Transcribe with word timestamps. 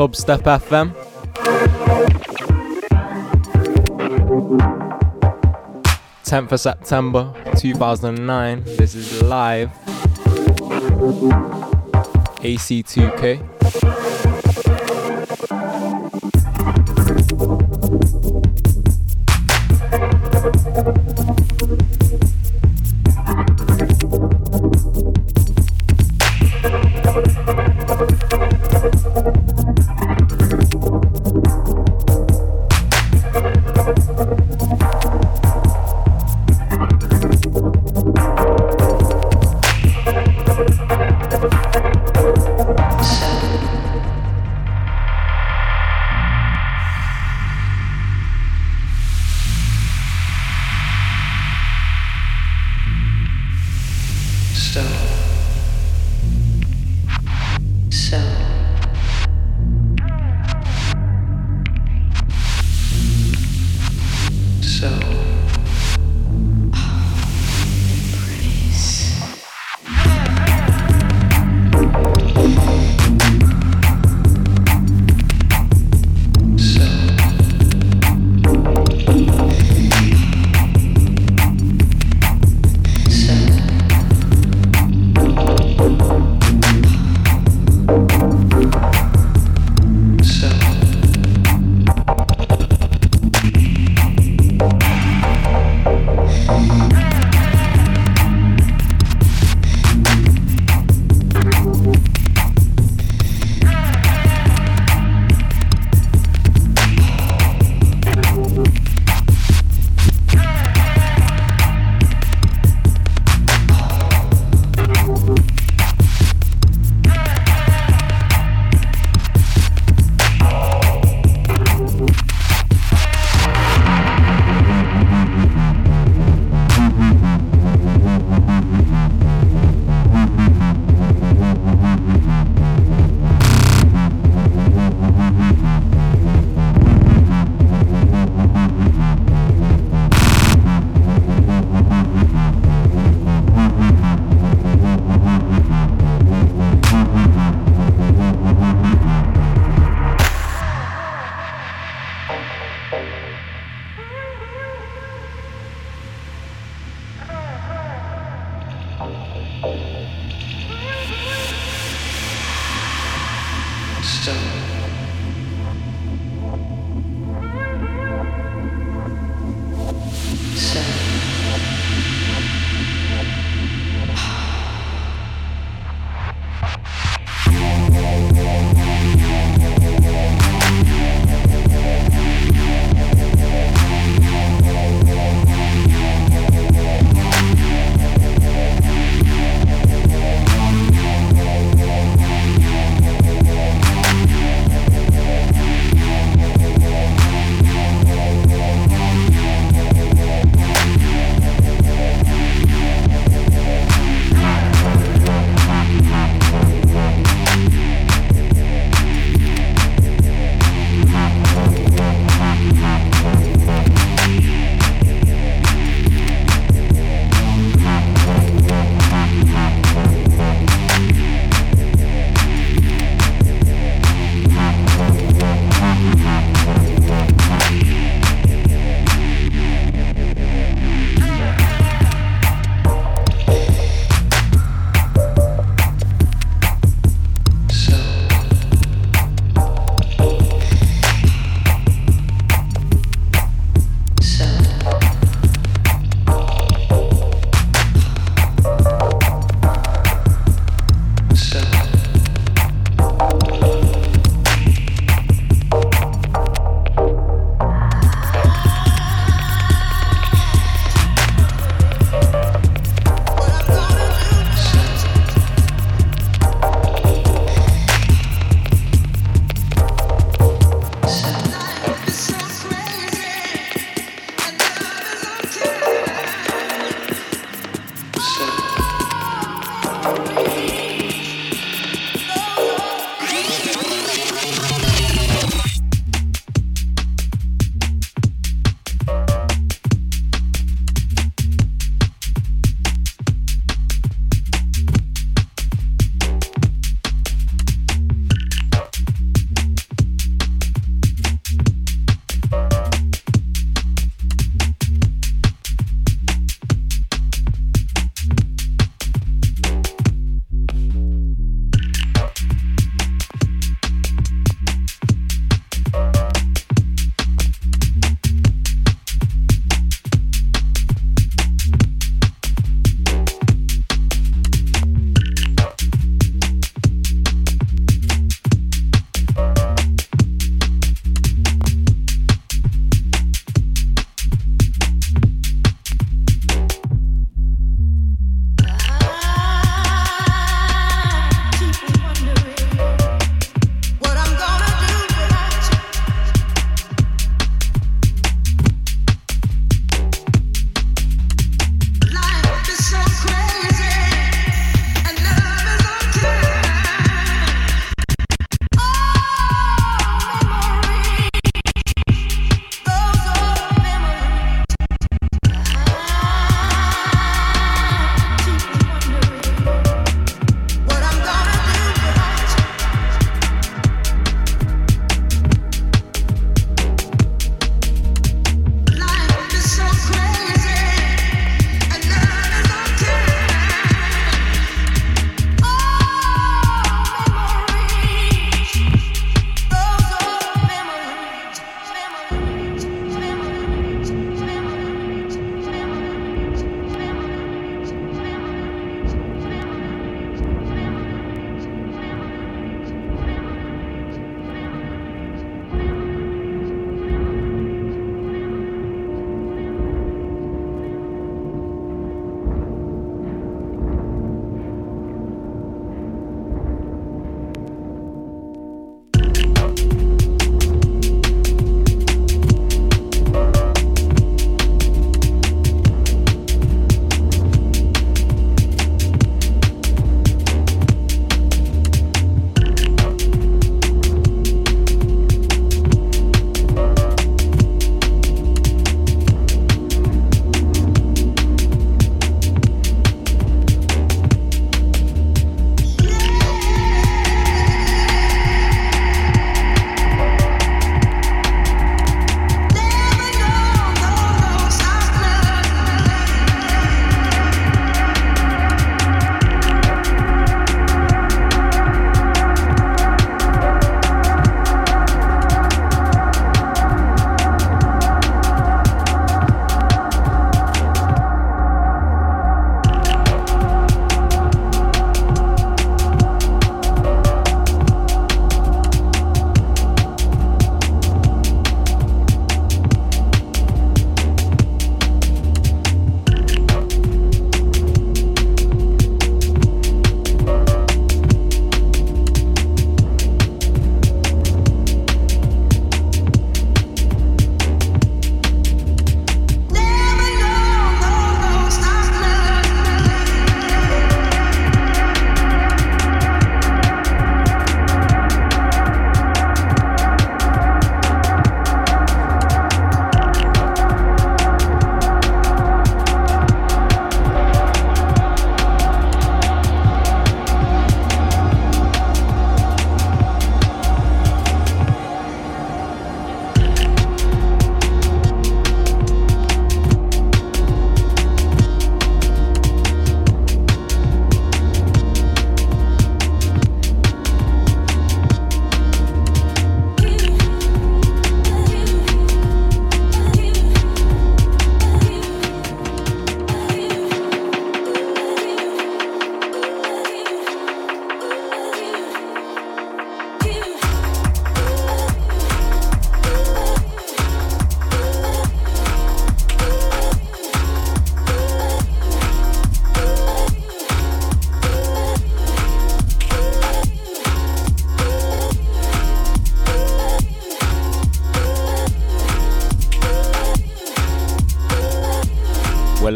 Dubstep 0.00 0.40
FM. 0.44 0.94
Tenth 6.24 6.52
of 6.52 6.60
September, 6.60 7.34
two 7.58 7.74
thousand 7.74 8.24
nine. 8.24 8.64
This 8.64 8.94
is 8.94 9.22
live. 9.22 9.68
AC2K. 12.40 13.59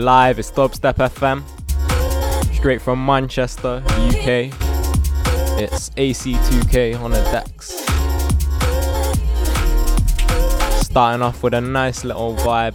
Live, 0.04 0.38
it's 0.38 0.50
Dubstep 0.50 0.96
FM. 0.96 1.42
Straight 2.54 2.82
from 2.82 3.04
Manchester, 3.06 3.82
UK. 3.86 4.52
It's 5.58 5.88
AC2K 5.96 7.00
on 7.00 7.12
the 7.12 7.22
decks. 7.32 7.70
Starting 10.86 11.22
off 11.22 11.42
with 11.42 11.54
a 11.54 11.60
nice 11.62 12.04
little 12.04 12.36
vibe. 12.36 12.74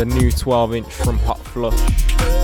A 0.00 0.04
new 0.06 0.32
12 0.32 0.76
inch 0.76 0.94
from 0.94 1.18
Hotflush. 1.18 2.39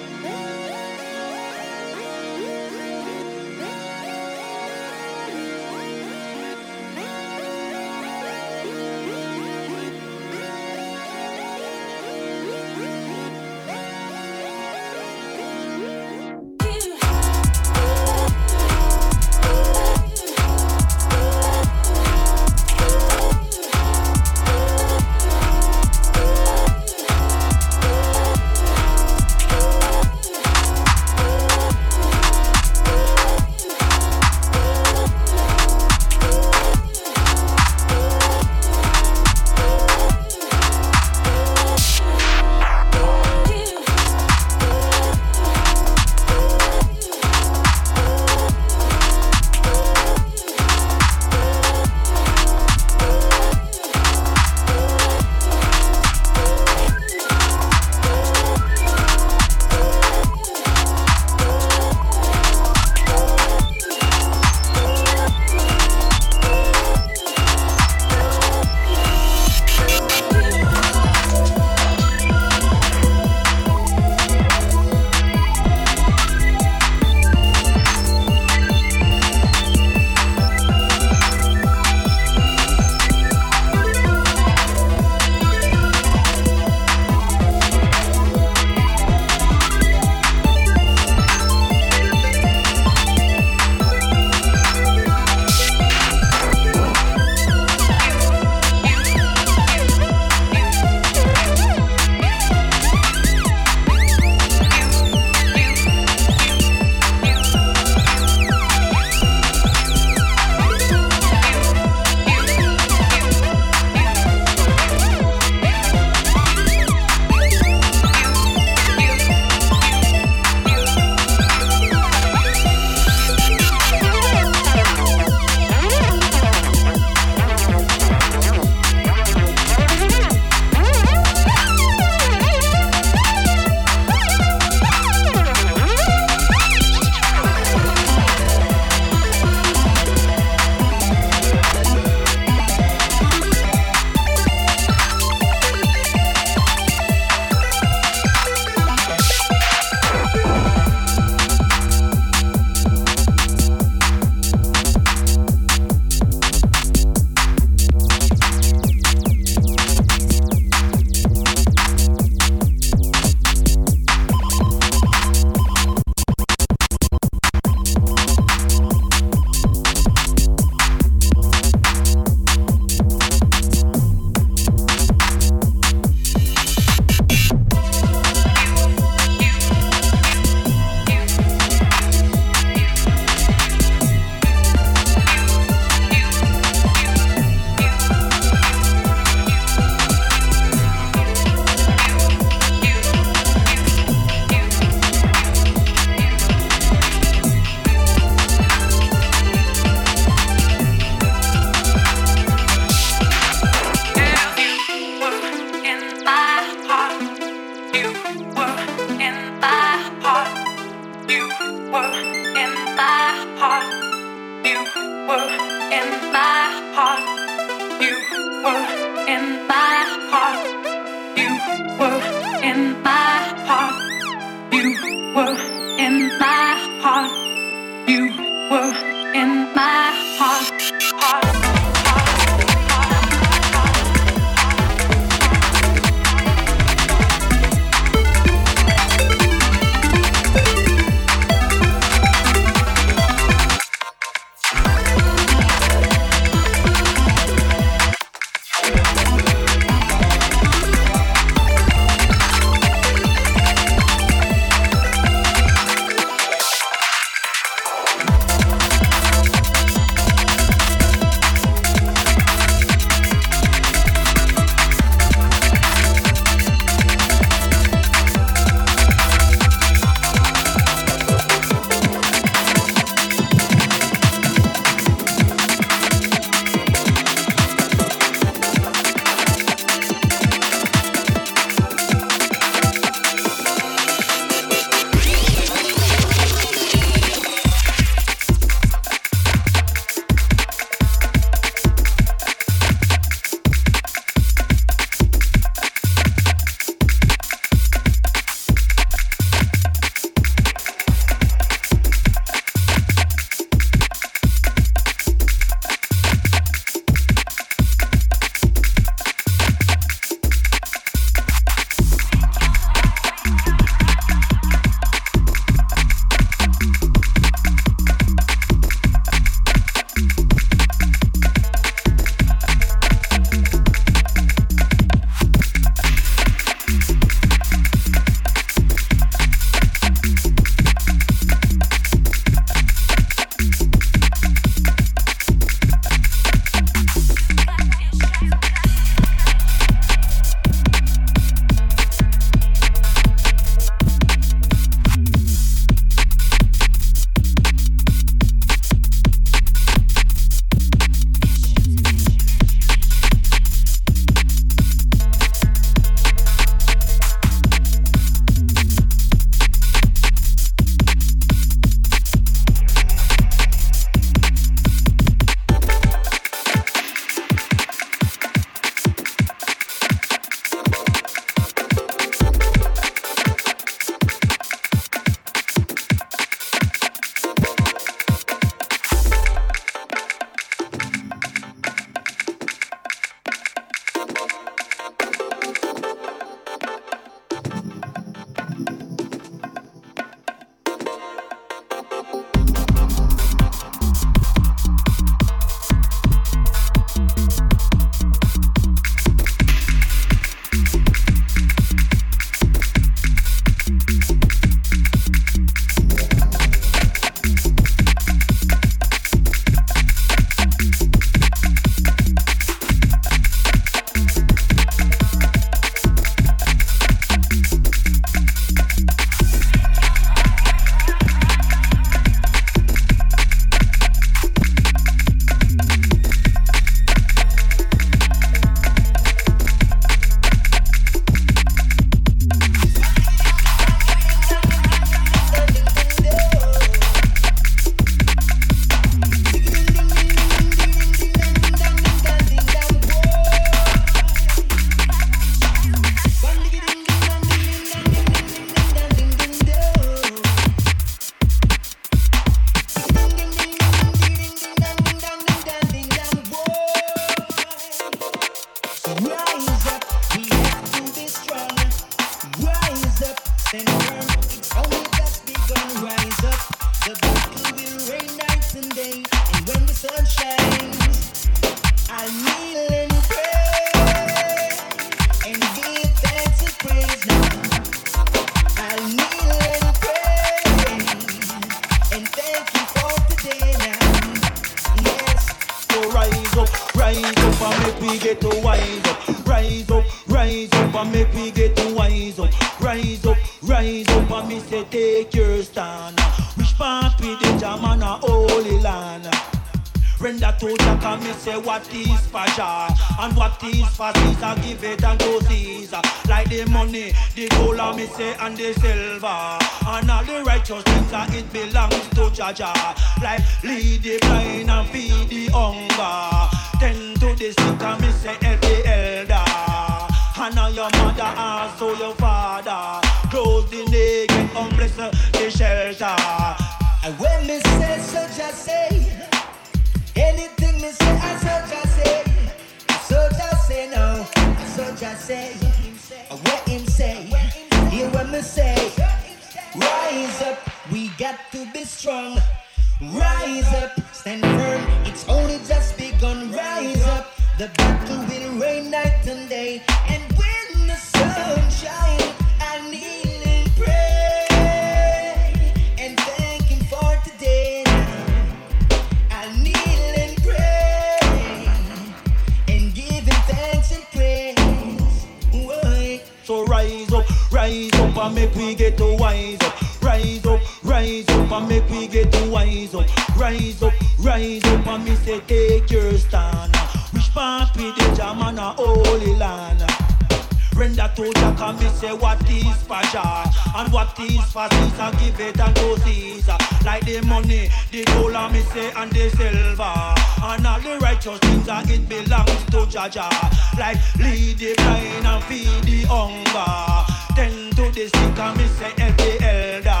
say 581.98 582.12
what 582.12 582.40
is 582.48 582.82
for 582.82 583.02
Jah 583.10 583.44
and 583.74 583.92
what 583.92 584.18
is 584.20 584.44
for 584.52 584.68
Caesar. 584.70 585.10
Give 585.18 585.40
it 585.40 585.60
and 585.60 585.74
go 585.74 585.96
Caesar. 585.96 586.56
Like 586.84 587.04
the 587.04 587.20
money, 587.26 587.68
the 587.90 588.04
dollar 588.04 588.48
me 588.50 588.60
say 588.60 588.92
and 588.94 589.10
the 589.10 589.28
silver 589.30 589.82
and 589.82 590.66
all 590.66 590.80
the 590.80 590.98
righteous 591.00 591.38
things 591.40 591.66
that 591.66 591.90
it 591.90 592.08
belongs 592.08 592.64
to 592.70 592.86
Jah 592.86 593.08
Jah. 593.10 593.50
Like 593.78 593.98
lead 594.18 594.58
the 594.58 594.74
blind 594.76 595.26
and 595.26 595.44
feed 595.44 595.82
the 595.84 596.06
hunger. 596.06 597.04
Tend 597.34 597.76
to 597.76 597.90
the 597.90 598.06
sick 598.06 598.38
and 598.38 598.56
me 598.56 598.66
say 598.66 598.92
help 598.96 599.16
the 599.16 599.30
elder. 599.42 600.00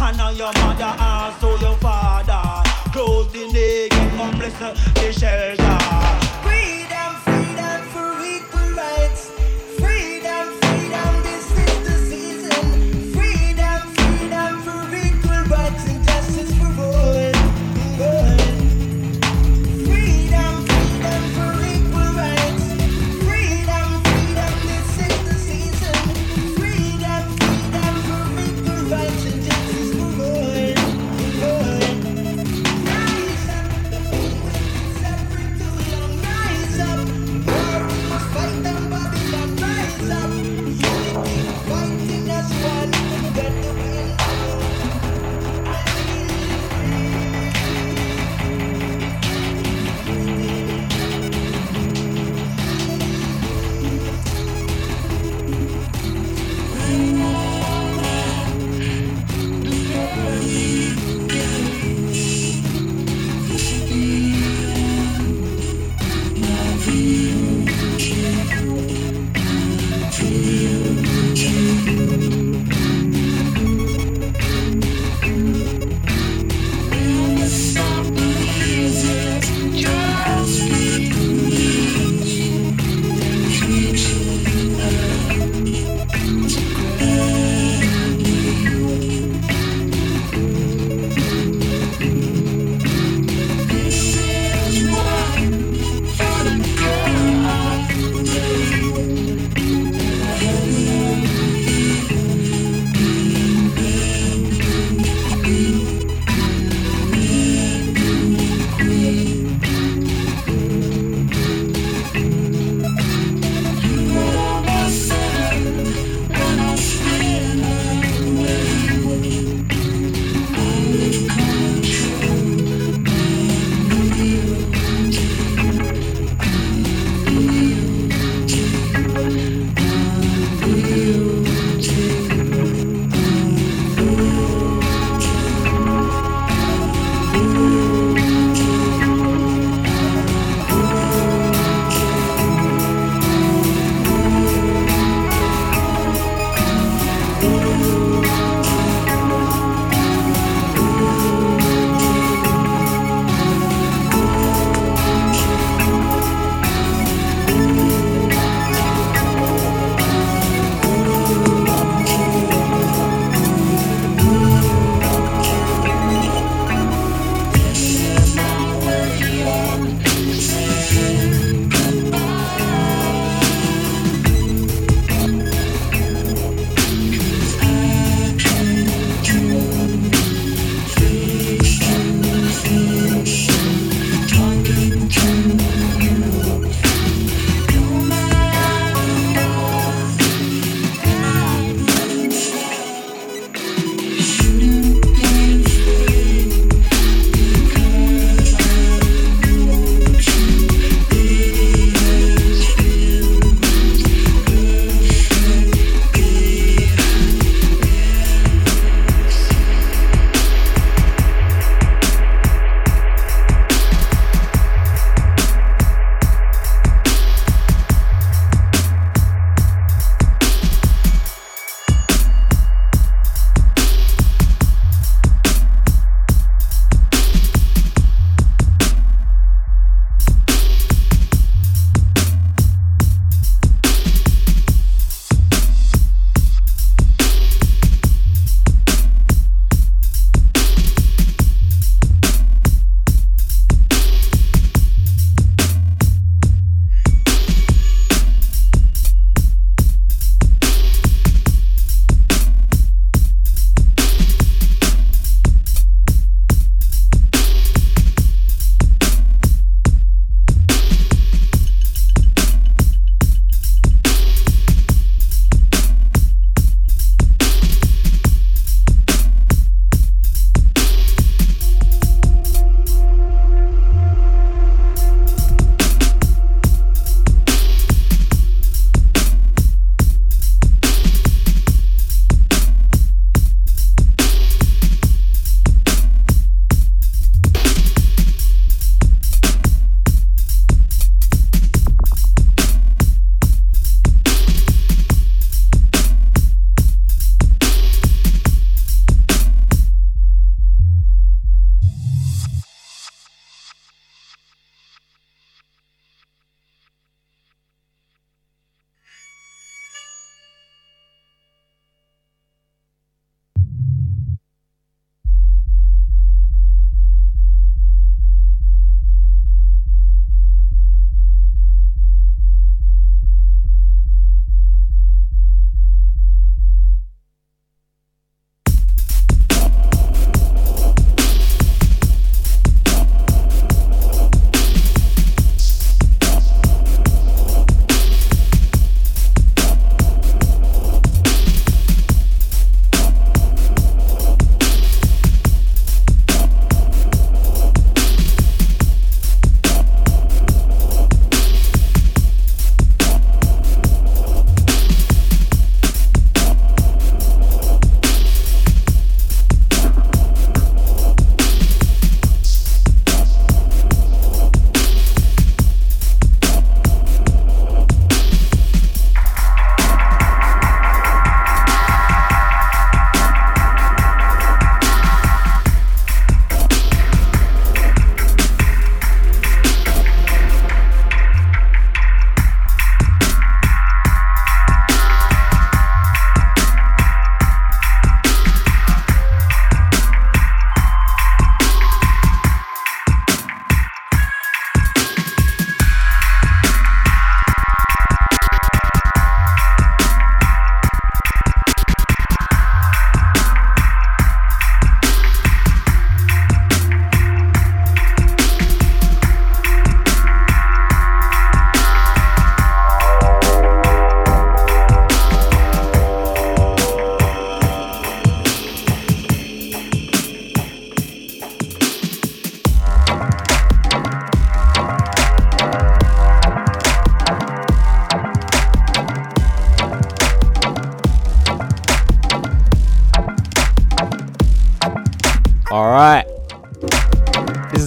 Honor 0.00 0.32
your 0.32 0.52
mother 0.54 0.92
and 0.98 1.34
so 1.40 1.56
your 1.56 1.76
father. 1.78 2.70
Close 2.92 3.30
the 3.32 3.52
naked, 3.52 4.16
come 4.16 4.38
bless 4.38 4.58
the 4.58 5.12
shelter. 5.12 6.23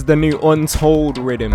The 0.08 0.16
new 0.16 0.38
Untold 0.40 1.18
rhythm. 1.18 1.52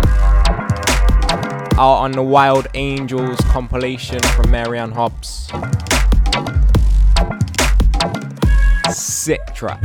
Out 1.76 1.98
on 1.98 2.12
the 2.12 2.22
Wild 2.22 2.68
Angels 2.74 3.40
compilation 3.46 4.20
from 4.20 4.52
Mary 4.52 4.78
Anne 4.78 4.92
Hobbs. 4.92 5.50
Sick 8.92 9.40
track. 9.56 9.82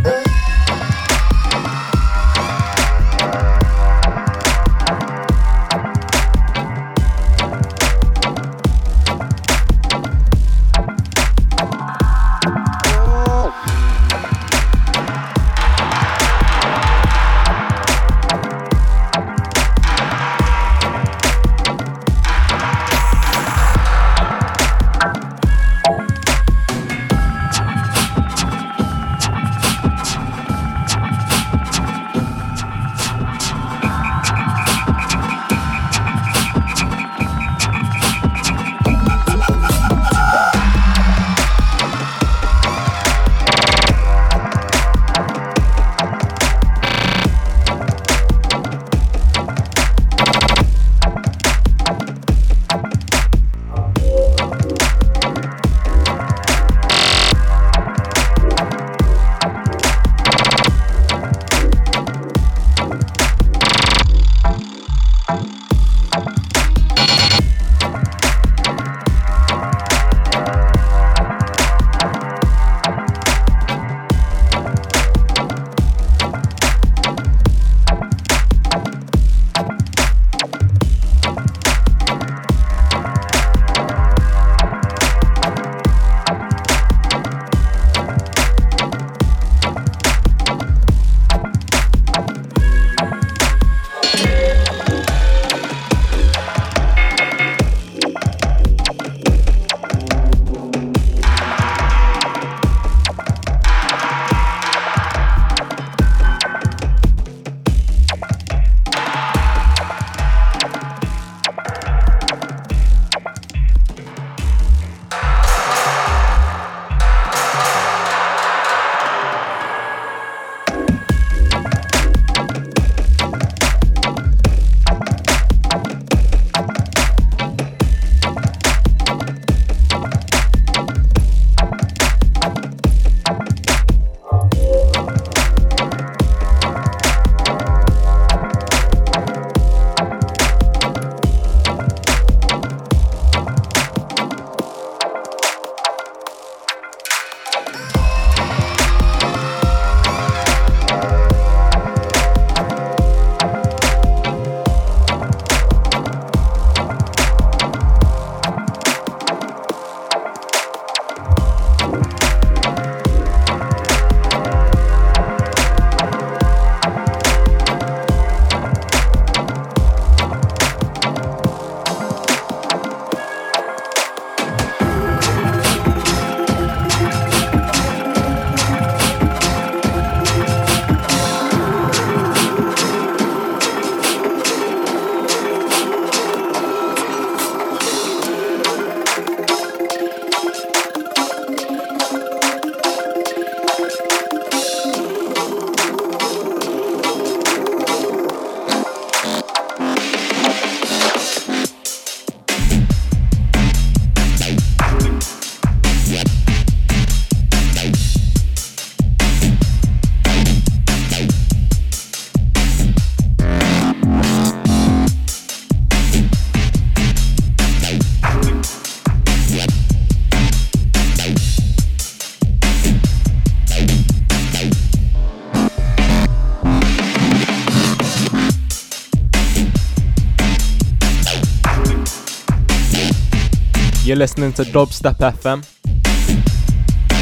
Listening 234.20 234.52
to 234.52 234.64
Dubstep 234.64 235.16
FM. 235.16 235.60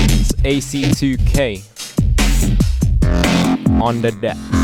It's 0.10 0.32
AC2K 0.42 1.62
on 3.80 4.02
the 4.02 4.12
deck. 4.14 4.57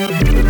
Música 0.00 0.49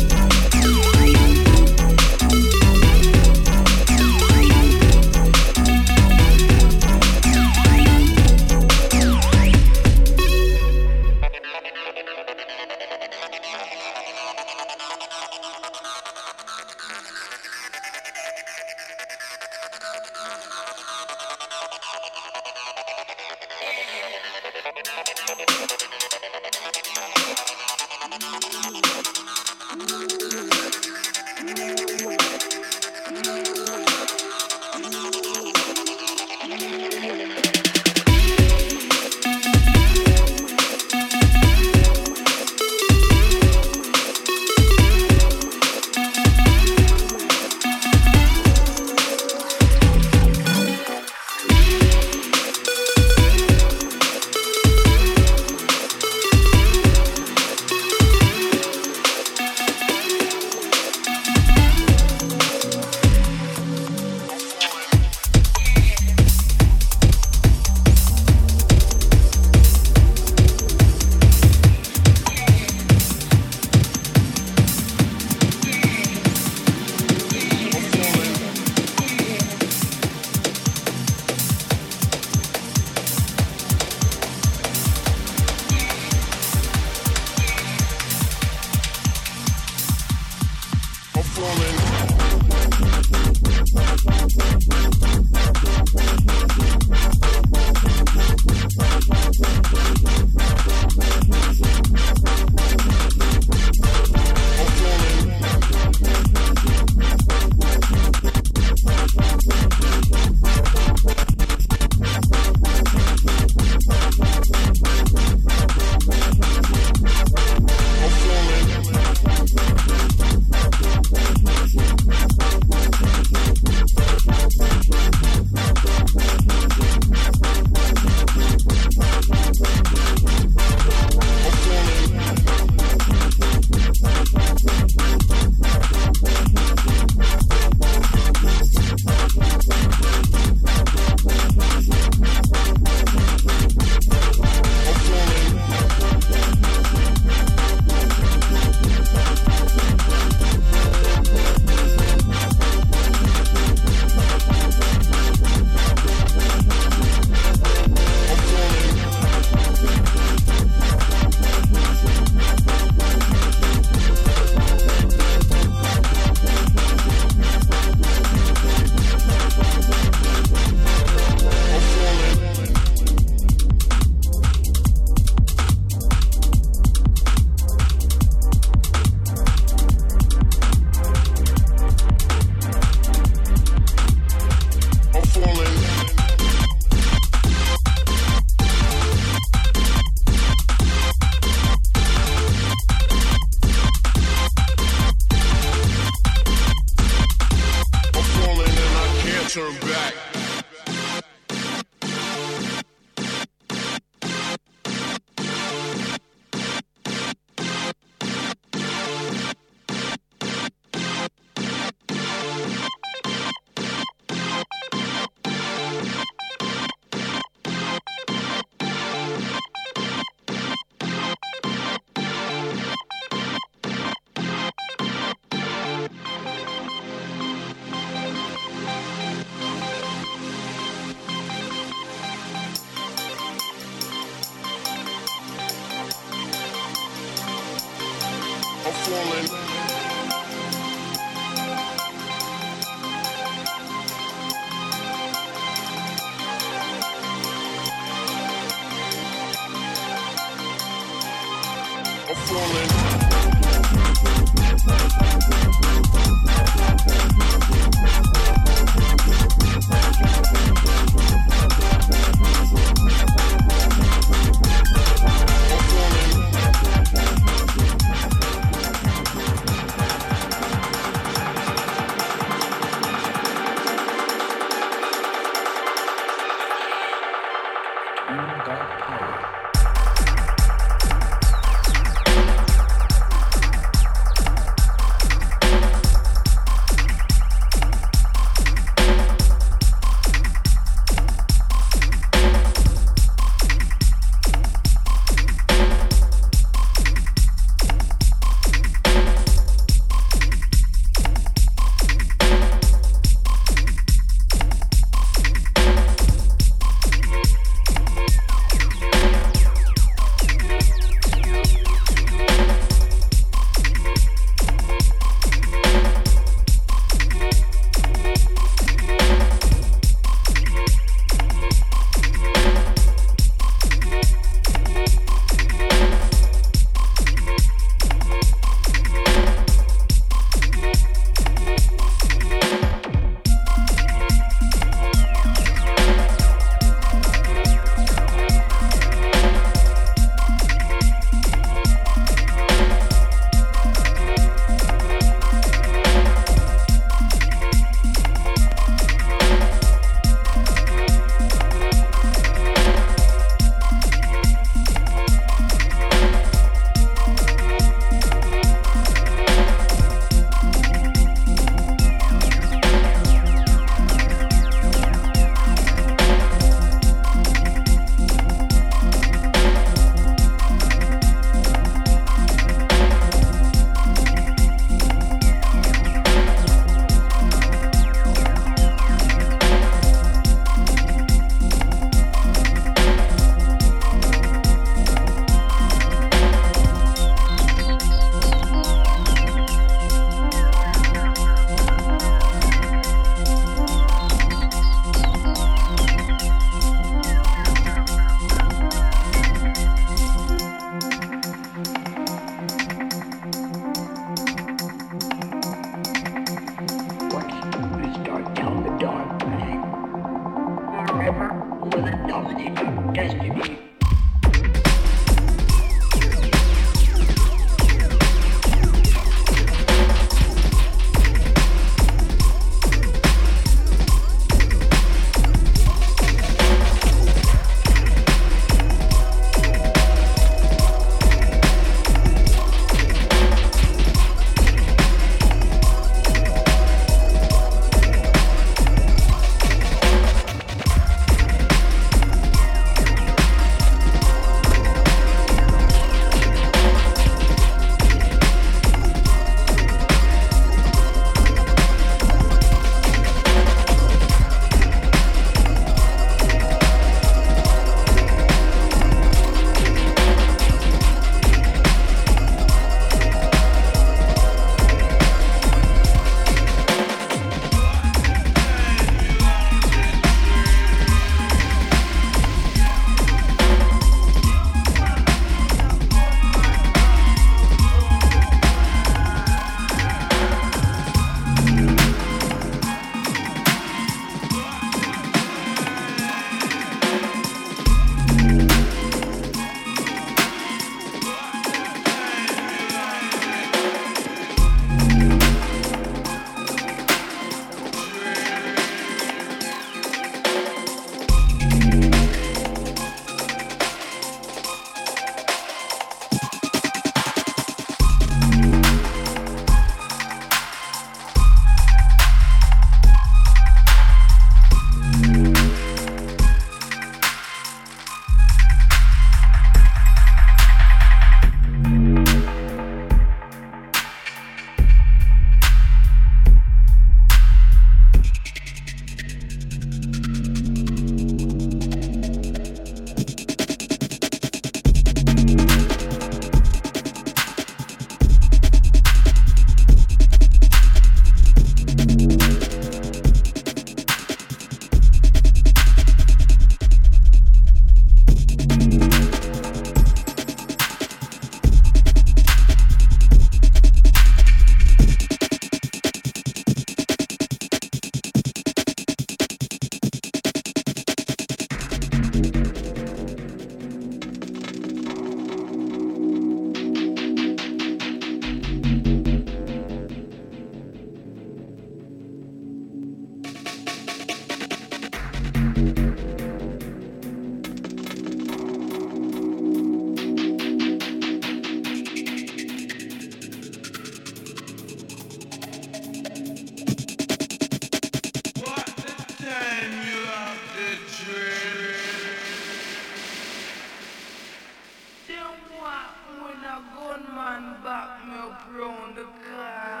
man 597.33 597.75
back 597.83 598.25
me 598.27 598.35
up 598.35 598.67
brown 598.69 599.15
the 599.15 599.23
car. 599.23 600.00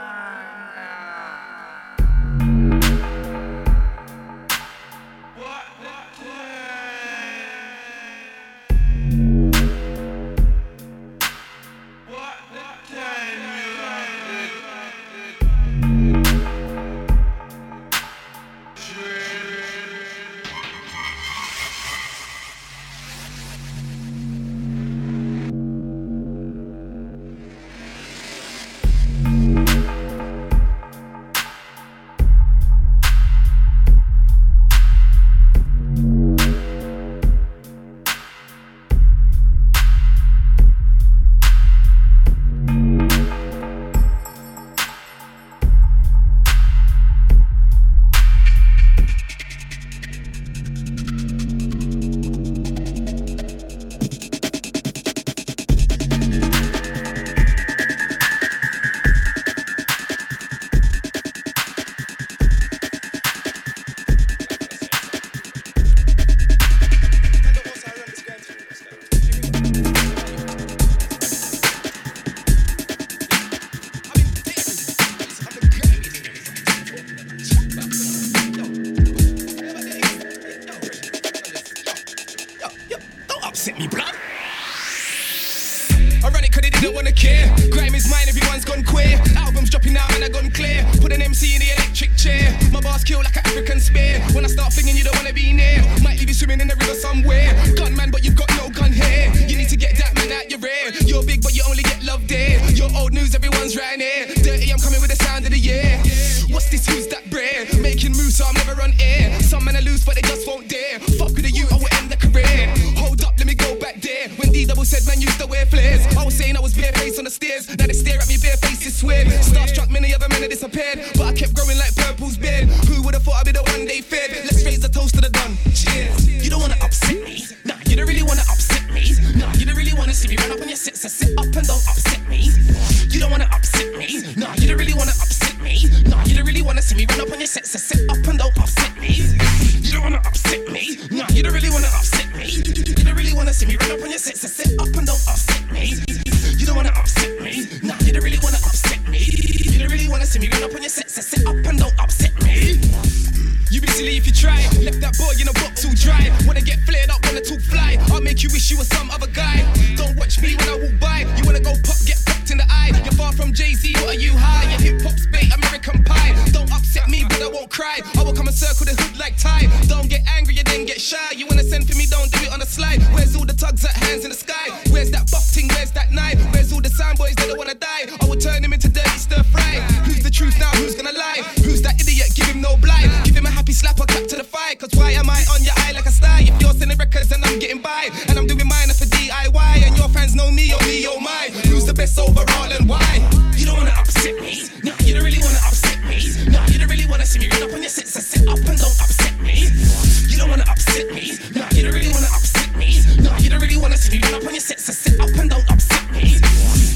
messing 204.01 204.29
you 204.29 204.35
up 204.35 204.45
on 204.45 204.53
your 204.53 204.61
sets. 204.61 204.89
I 204.89 204.93
sit 204.93 205.19
up 205.19 205.29
and 205.39 205.49
don't 205.49 205.71
upset 205.71 206.11
me. 206.11 206.37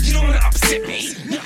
You 0.02 0.14
don't 0.14 0.24
wanna 0.24 0.40
upset 0.44 0.82
me. 0.88 1.16
No. 1.30 1.45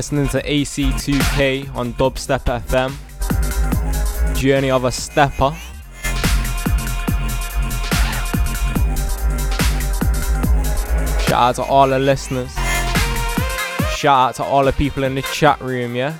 Listening 0.00 0.28
to 0.28 0.42
AC2K 0.44 1.76
on 1.76 1.92
Dubstep 1.92 2.44
FM. 2.64 2.90
Journey 4.34 4.70
of 4.70 4.84
a 4.84 4.90
Stepper. 4.90 5.54
Shout 11.20 11.32
out 11.32 11.54
to 11.56 11.62
all 11.64 11.86
the 11.86 11.98
listeners. 11.98 12.50
Shout 13.94 14.30
out 14.30 14.34
to 14.36 14.42
all 14.42 14.64
the 14.64 14.72
people 14.72 15.04
in 15.04 15.16
the 15.16 15.22
chat 15.34 15.60
room, 15.60 15.94
yeah? 15.94 16.14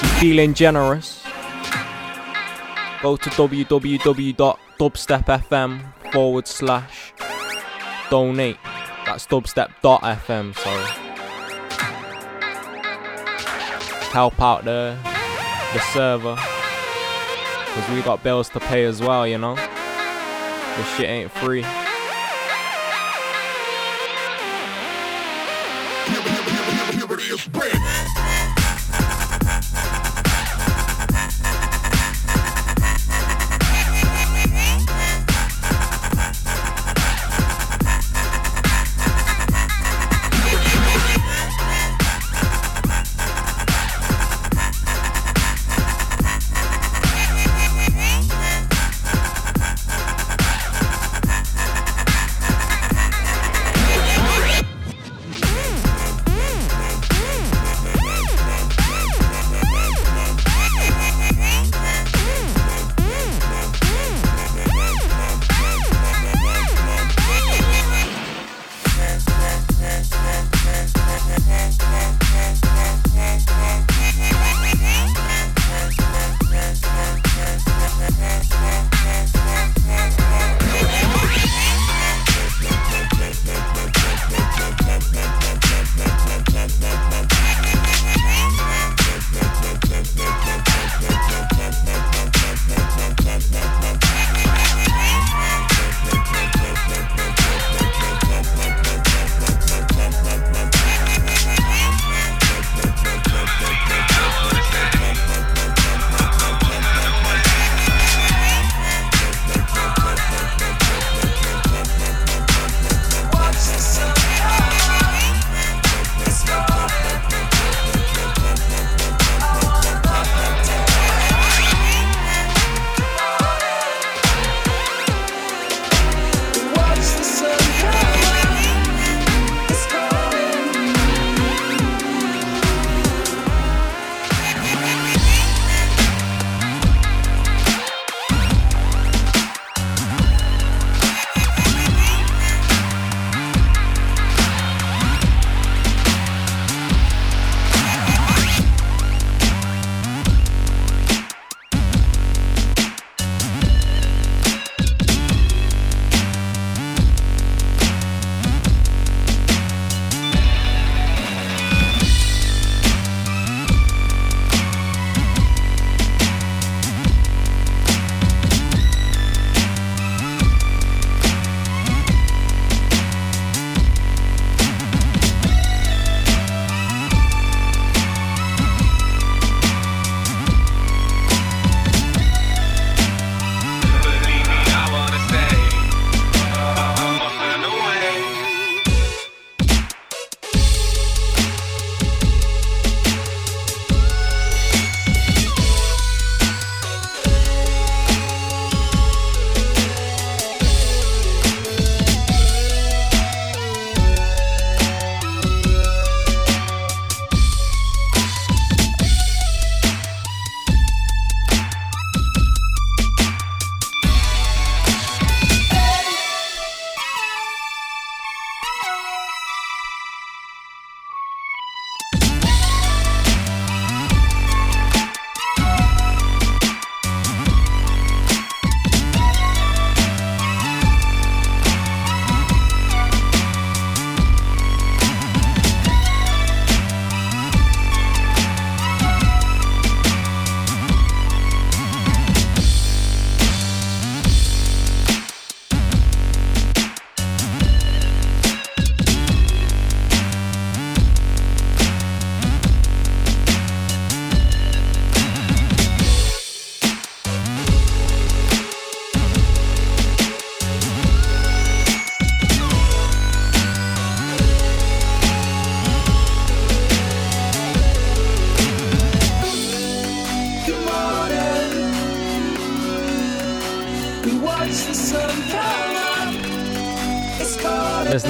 You 0.00 0.08
feeling 0.20 0.54
generous? 0.54 1.24
Go 3.02 3.16
to 3.16 3.30
www 3.30 4.63
dubstep.fm 4.78 6.12
forward 6.12 6.46
slash 6.46 7.12
donate. 8.10 8.58
That's 9.06 9.26
dubstep.fm, 9.26 10.54
sorry. 10.56 10.86
Help 14.12 14.40
out 14.40 14.64
the 14.64 14.96
the 15.72 15.80
server. 15.92 16.36
Cause 16.36 17.90
we 17.90 18.02
got 18.02 18.22
bills 18.22 18.48
to 18.50 18.60
pay 18.60 18.84
as 18.84 19.00
well, 19.00 19.26
you 19.26 19.38
know? 19.38 19.56
This 19.56 20.96
shit 20.96 21.08
ain't 21.08 21.32
free. 21.32 21.64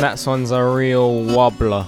One's 0.05 0.51
a 0.51 0.63
real 0.63 1.23
wobbler. 1.25 1.87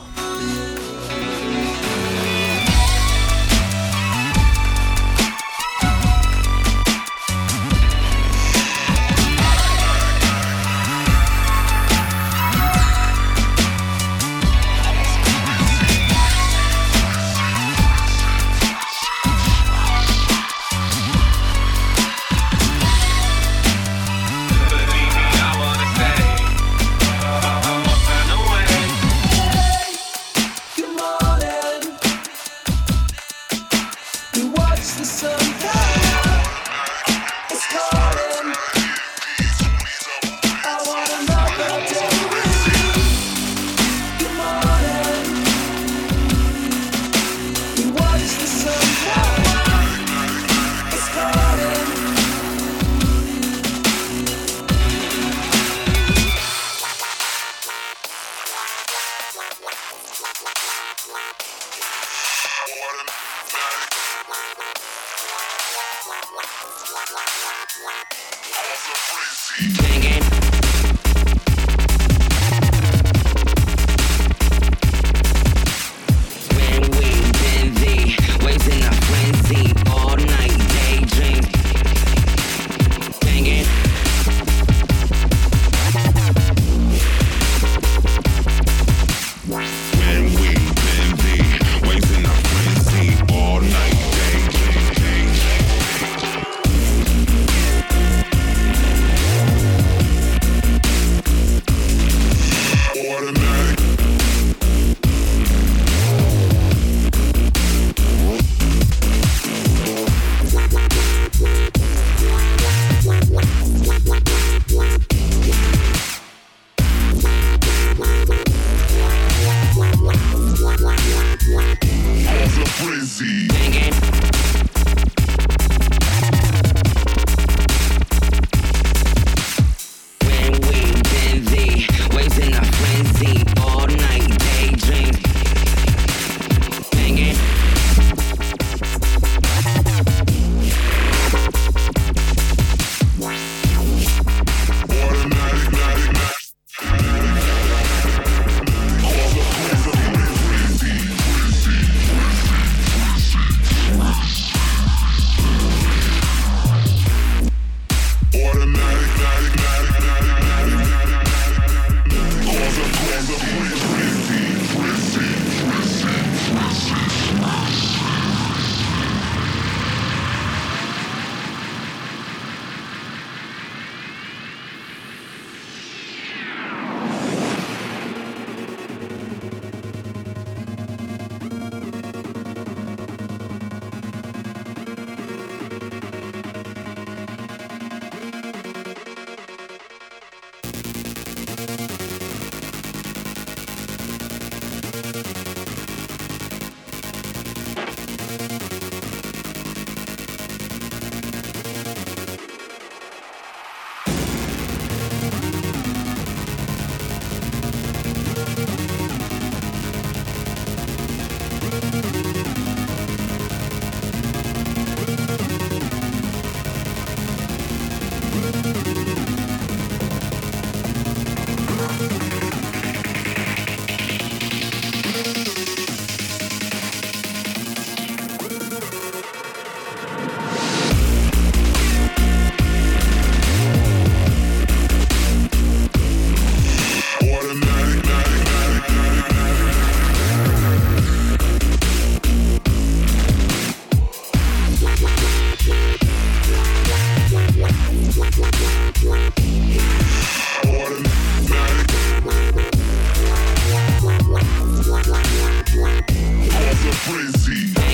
crazy. 257.06 257.85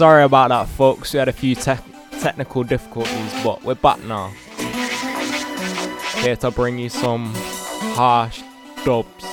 Sorry 0.00 0.24
about 0.24 0.48
that, 0.48 0.66
folks. 0.66 1.12
We 1.12 1.18
had 1.18 1.28
a 1.28 1.32
few 1.32 1.54
te- 1.54 1.74
technical 2.22 2.64
difficulties, 2.64 3.44
but 3.44 3.62
we're 3.62 3.74
back 3.74 4.02
now. 4.04 4.32
Here 6.22 6.36
to 6.36 6.50
bring 6.50 6.78
you 6.78 6.88
some 6.88 7.34
harsh 7.98 8.42
dubs. 8.82 9.29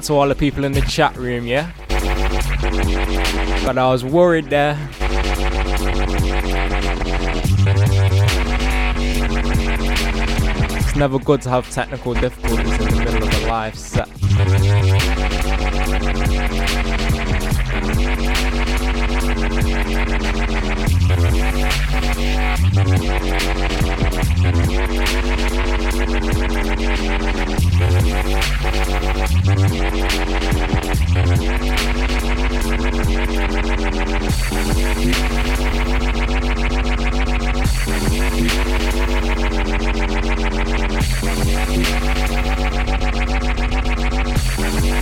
out 0.00 0.04
to 0.04 0.14
all 0.14 0.28
the 0.28 0.34
people 0.34 0.64
in 0.64 0.72
the 0.72 0.80
chat 0.82 1.14
room, 1.14 1.46
yeah? 1.46 1.72
But 3.66 3.76
I 3.76 3.86
was 3.90 4.02
worried 4.02 4.48
there. 4.48 4.78
It's 10.78 10.96
never 10.96 11.18
good 11.18 11.42
to 11.42 11.50
have 11.50 11.70
technical 11.70 12.14
difficulties 12.14 12.80
in 12.80 12.88
the 12.88 12.96
middle 13.04 13.22
of 13.24 13.42
a 13.42 13.46
live 13.46 13.78
set. 13.78 14.08
Thank 24.70 25.00
Thank 44.60 45.00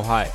Oh, 0.00 0.02
so 0.02 0.27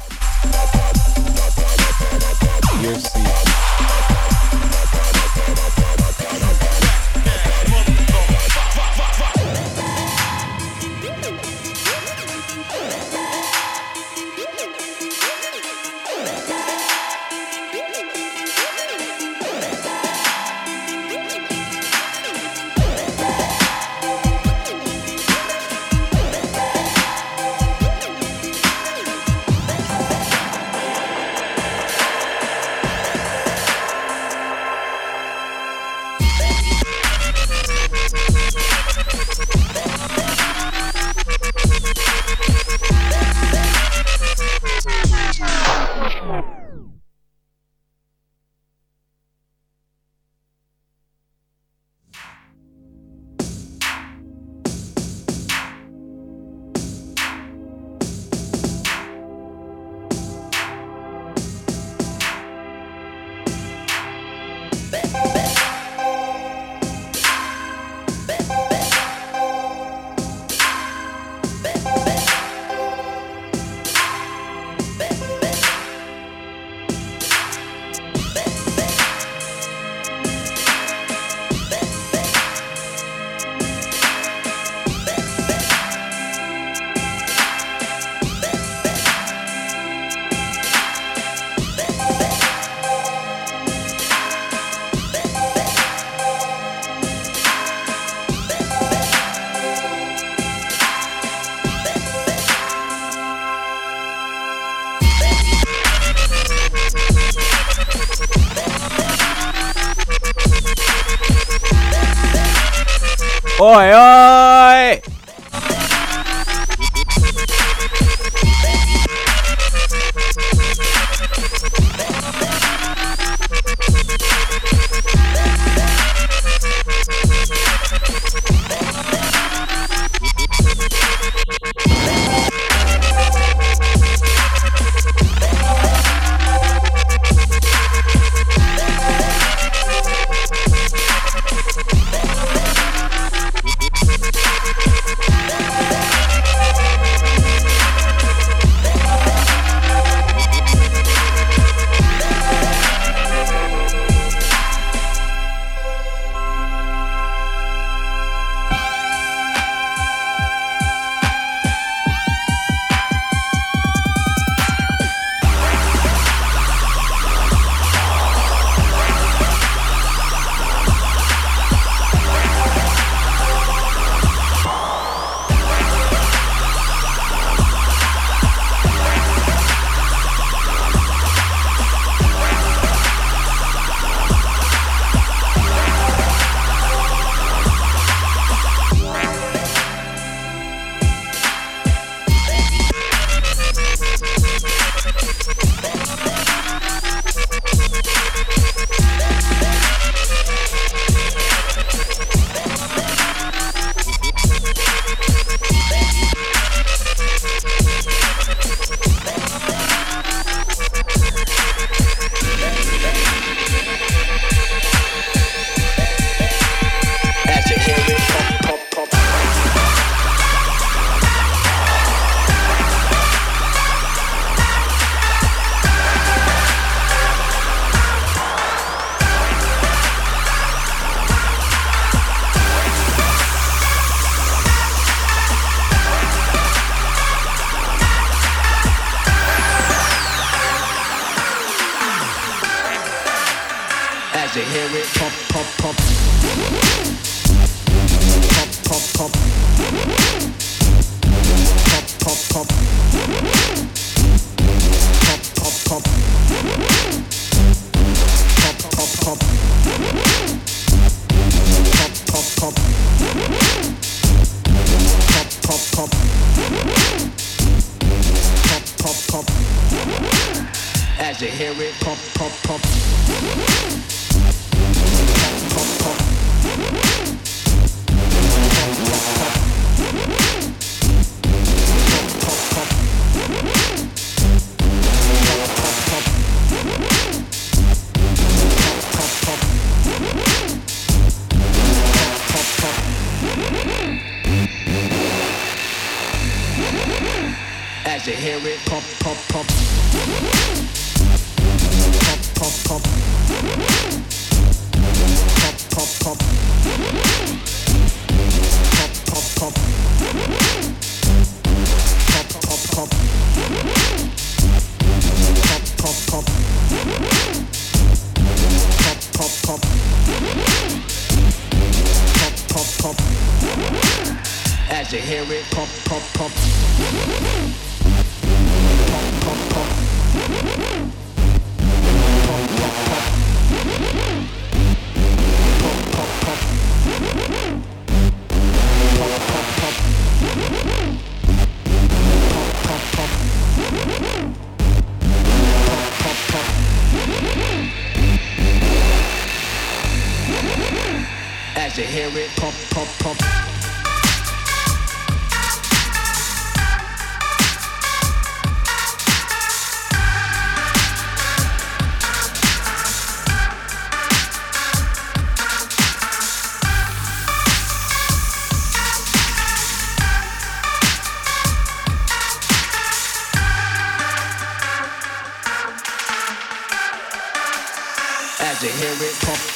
hear 379.04 379.12
it 379.24 379.38
pop, 379.42 379.73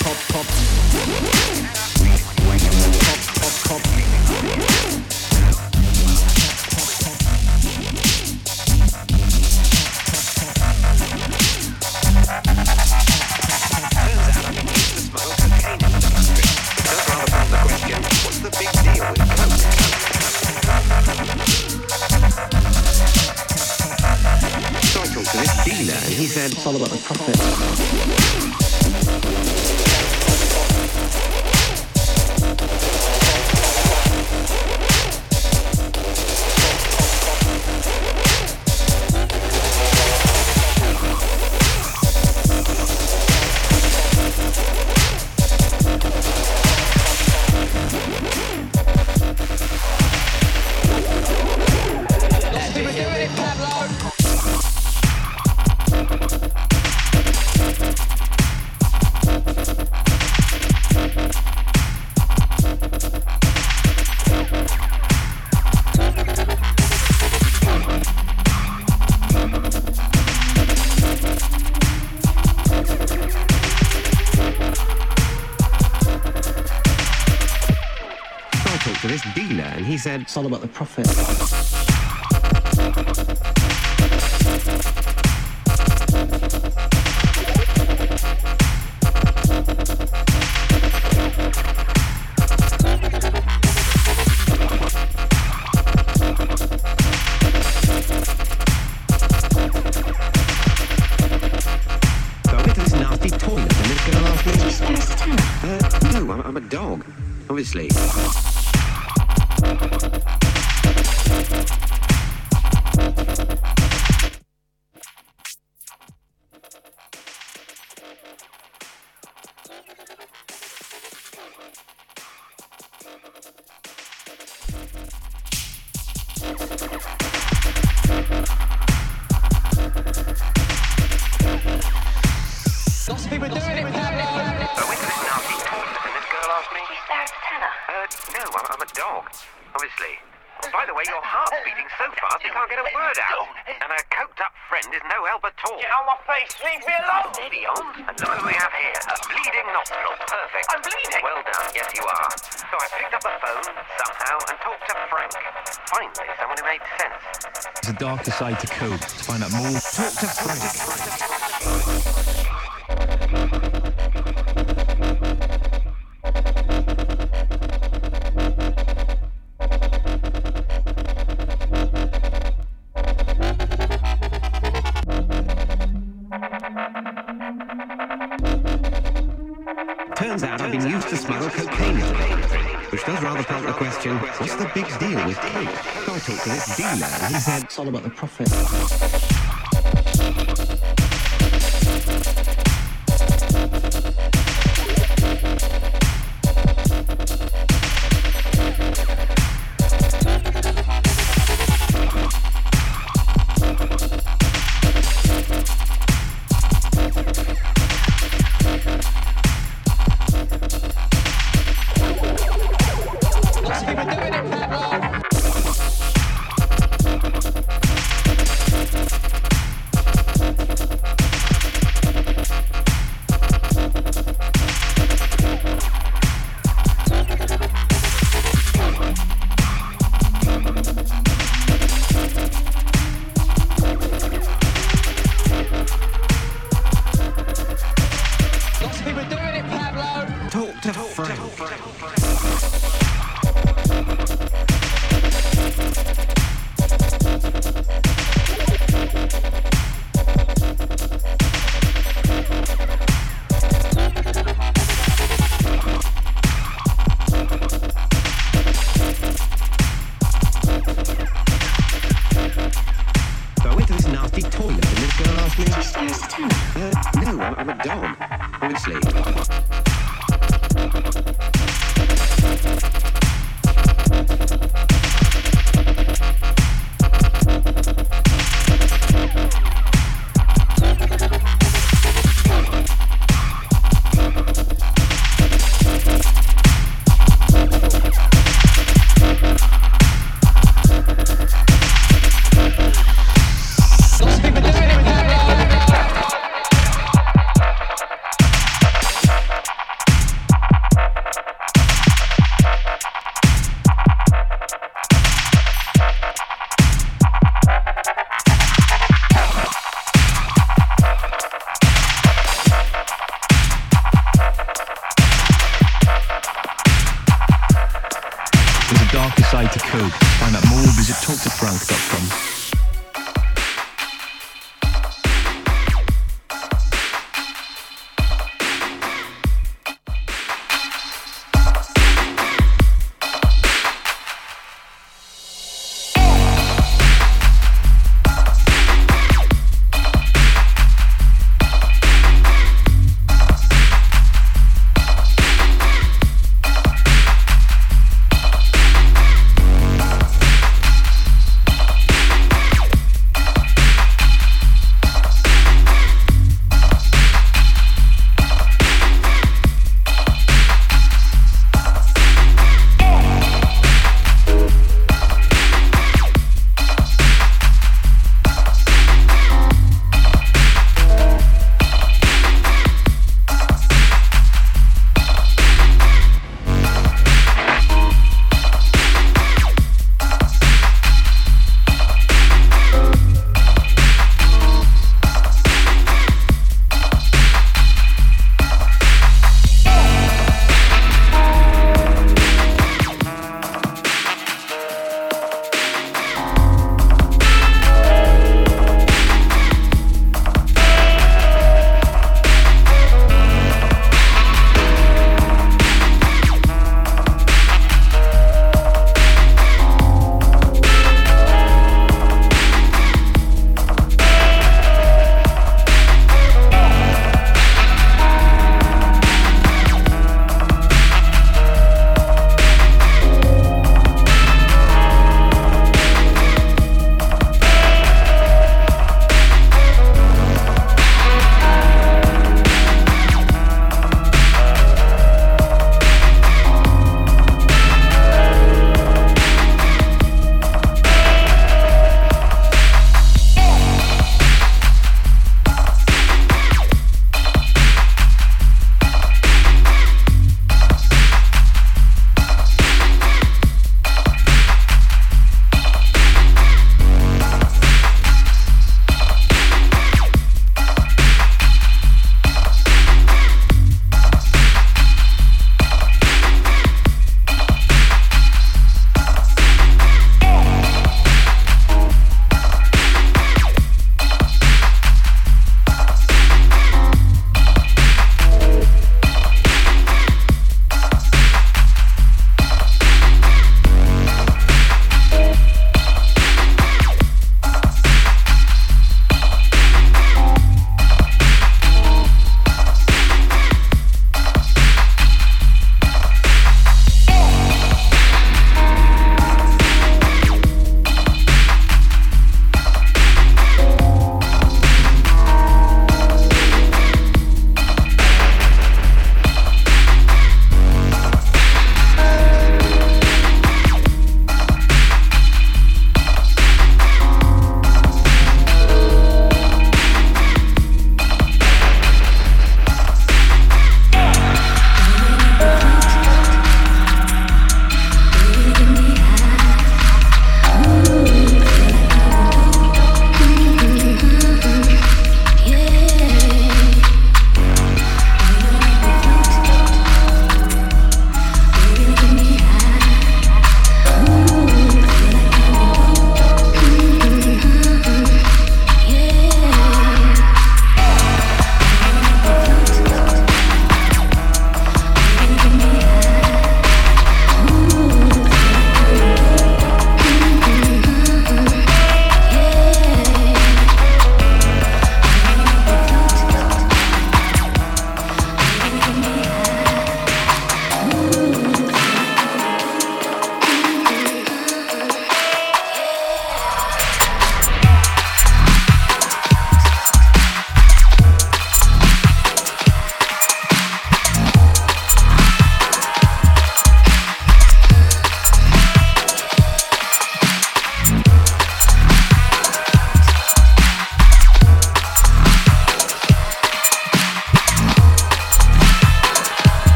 said, 80.07 80.21
it's 80.21 80.37
all 80.37 80.45
about 80.45 80.61
the 80.61 80.67
profit. 80.69 81.36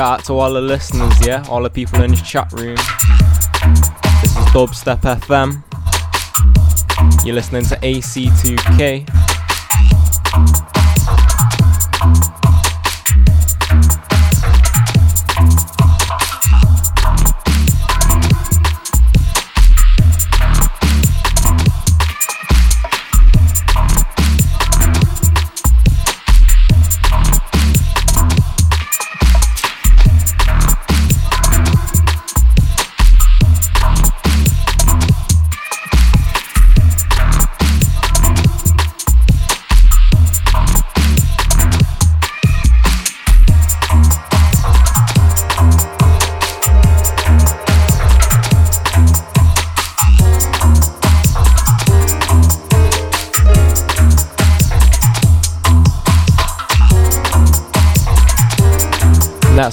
Shout 0.00 0.20
out 0.20 0.24
to 0.24 0.32
all 0.32 0.54
the 0.54 0.62
listeners, 0.62 1.12
yeah? 1.26 1.44
All 1.50 1.62
the 1.62 1.68
people 1.68 2.02
in 2.02 2.12
the 2.12 2.16
chat 2.16 2.50
room. 2.54 2.74
This 4.22 4.30
is 4.30 4.46
Dubstep 4.54 5.02
FM. 5.02 5.62
You're 7.26 7.34
listening 7.34 7.64
to 7.64 7.76
AC2K. 7.76 9.19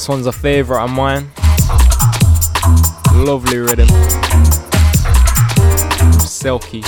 That 0.08 0.14
one's 0.14 0.26
a 0.26 0.32
favourite 0.32 0.86
of 0.86 0.92
mine. 0.92 1.32
Lovely 3.14 3.58
rhythm. 3.58 3.90
Silky. 6.22 6.82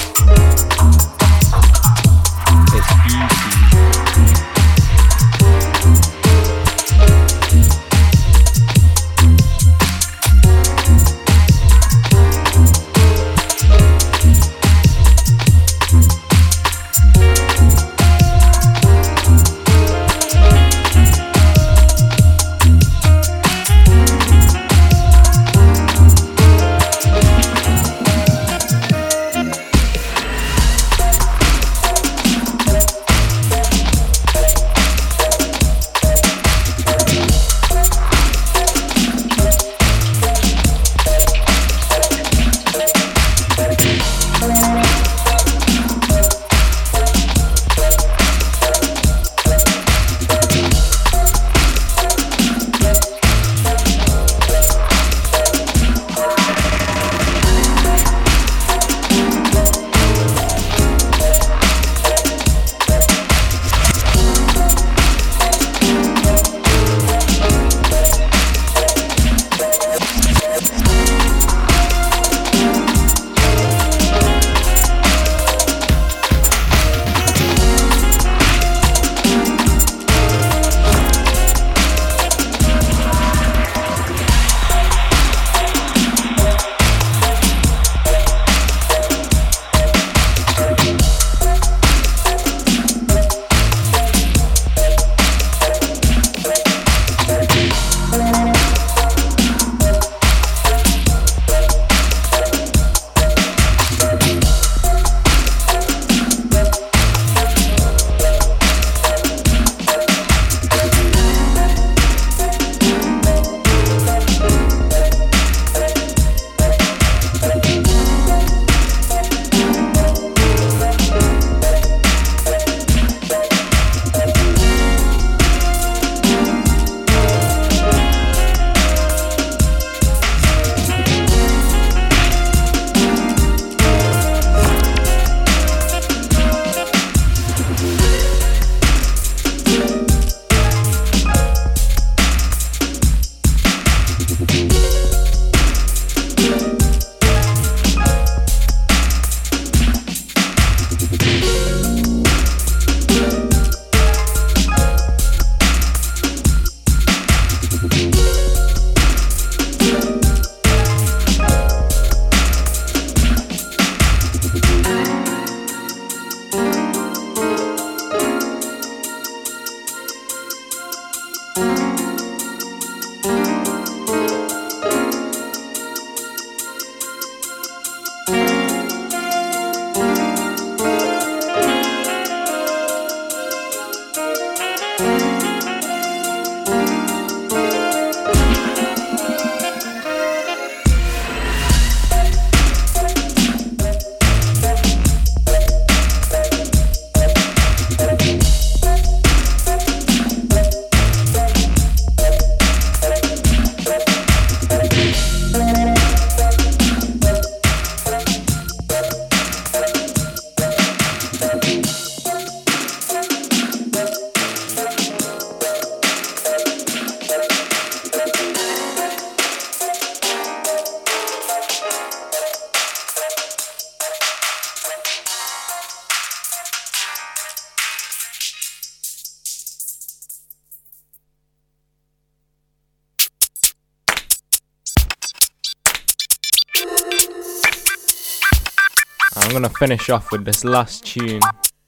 Finish 239.80 240.10
off 240.10 240.34
with 240.34 240.43
this 240.43 240.65
last 240.65 241.06
tune. 241.06 241.39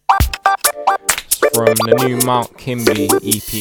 It's 0.09 1.39
from 1.53 1.75
the 1.75 2.05
new 2.05 2.25
Mount 2.25 2.57
Kimbie 2.57 3.09
EP. 3.11 3.51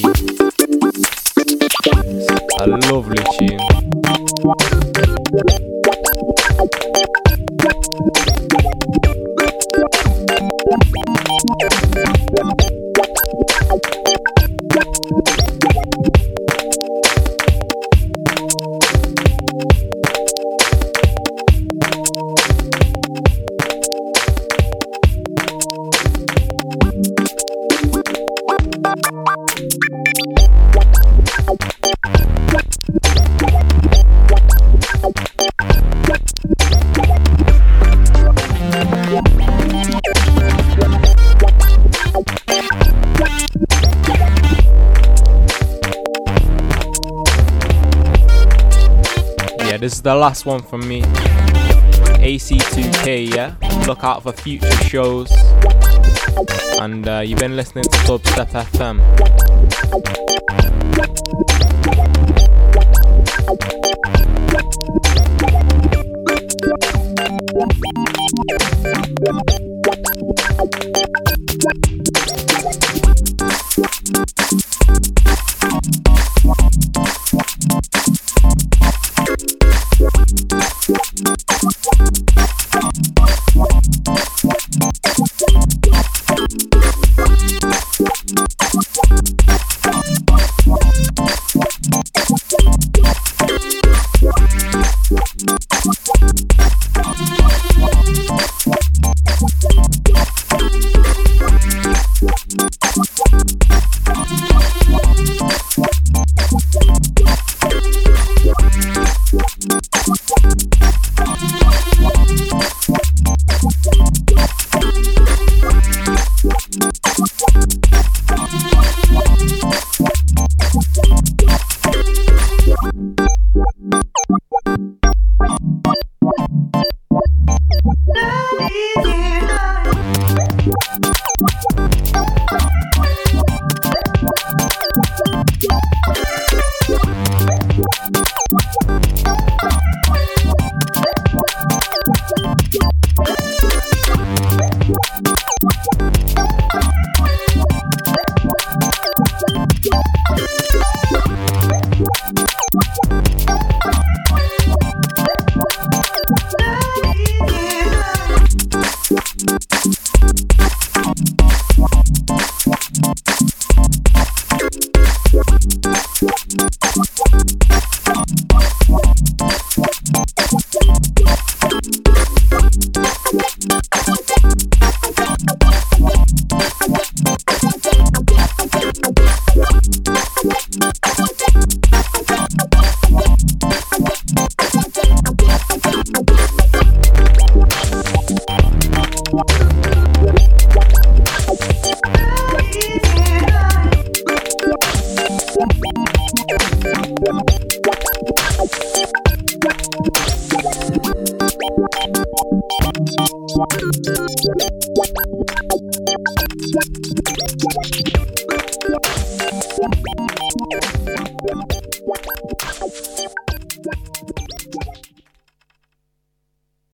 It's 2.31 2.55
a 2.61 2.67
lovely 2.69 3.25
tune. 3.39 4.80
Last 50.21 50.45
one 50.45 50.61
from 50.61 50.87
me. 50.87 51.01
AC2K, 52.21 53.35
yeah? 53.35 53.55
Look 53.87 54.05
out 54.05 54.23
for 54.23 54.33
future 54.33 54.71
shows. 54.85 55.33
And 56.79 57.09
uh, 57.09 57.21
you've 57.21 57.39
been 57.39 57.57
listening 57.57 57.85
to 57.85 57.99
Dubstep 58.01 58.51
FM. 58.51 59.50